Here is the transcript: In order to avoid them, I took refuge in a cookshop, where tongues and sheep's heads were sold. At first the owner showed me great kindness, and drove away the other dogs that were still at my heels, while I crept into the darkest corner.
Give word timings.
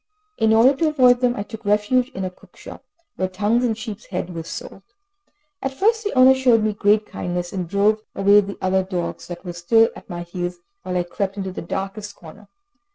In 0.39 0.51
order 0.51 0.75
to 0.77 0.87
avoid 0.87 1.19
them, 1.19 1.35
I 1.35 1.43
took 1.43 1.63
refuge 1.63 2.09
in 2.09 2.25
a 2.25 2.31
cookshop, 2.31 2.83
where 3.17 3.27
tongues 3.27 3.63
and 3.63 3.77
sheep's 3.77 4.07
heads 4.07 4.31
were 4.31 4.41
sold. 4.41 4.81
At 5.61 5.75
first 5.75 6.03
the 6.03 6.11
owner 6.13 6.33
showed 6.33 6.63
me 6.63 6.73
great 6.73 7.05
kindness, 7.05 7.53
and 7.53 7.69
drove 7.69 8.01
away 8.15 8.41
the 8.41 8.57
other 8.63 8.81
dogs 8.81 9.27
that 9.27 9.45
were 9.45 9.53
still 9.53 9.89
at 9.95 10.09
my 10.09 10.23
heels, 10.23 10.57
while 10.81 10.97
I 10.97 11.03
crept 11.03 11.37
into 11.37 11.51
the 11.51 11.61
darkest 11.61 12.15
corner. 12.15 12.47